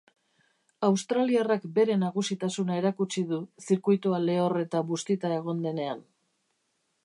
[0.87, 6.03] Australiarrak bere nagusitasuna erakutsi du zirkuitua lehor eta bustita egon denean.